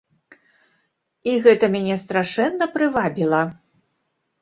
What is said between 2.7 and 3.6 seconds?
прывабіла.